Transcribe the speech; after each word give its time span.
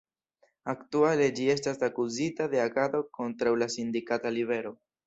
Aktuale 0.71 1.27
ĝi 1.41 1.45
estas 1.55 1.85
akuzita 1.89 2.49
de 2.55 2.65
agado 2.65 3.05
kontraŭ 3.21 3.57
la 3.65 3.71
sindikata 3.79 4.39
libero. 4.41 4.79